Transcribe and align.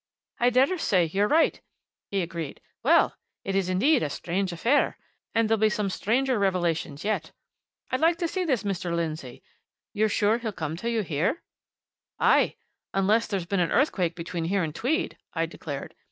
"I 0.39 0.49
daresay 0.49 1.05
you're 1.09 1.27
right," 1.27 1.61
he 2.09 2.23
agreed. 2.23 2.59
"Well! 2.81 3.15
it 3.43 3.55
is 3.55 3.69
indeed 3.69 4.01
a 4.01 4.09
strange 4.09 4.51
affair, 4.51 4.97
and 5.35 5.47
there'll 5.47 5.59
be 5.59 5.69
some 5.69 5.91
stranger 5.91 6.39
revelations 6.39 7.03
yet. 7.03 7.29
I'd 7.91 7.99
like 7.99 8.17
to 8.17 8.27
see 8.27 8.43
this 8.43 8.63
Mr. 8.63 8.95
Lindsey 8.95 9.43
you're 9.93 10.09
sure 10.09 10.39
he'll 10.39 10.53
come 10.53 10.75
to 10.77 10.89
you 10.89 11.01
here?" 11.03 11.43
"Aye! 12.17 12.55
unless 12.95 13.27
there's 13.27 13.45
been 13.45 13.59
an 13.59 13.71
earthquake 13.71 14.15
between 14.15 14.45
here 14.45 14.63
and 14.63 14.73
Tweed!" 14.73 15.19
I 15.35 15.45
declared. 15.45 15.93